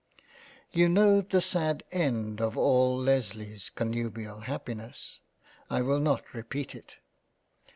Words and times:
You 0.71 0.89
know 0.89 1.21
the 1.21 1.41
sad 1.41 1.83
end 1.91 2.41
of 2.41 2.57
all 2.57 2.97
Lesleys 2.97 3.69
connubial 3.69 4.39
happiness; 4.39 5.19
I 5.69 5.81
will 5.83 5.99
not 5.99 6.33
repeat 6.33 6.73
it— 6.73 6.95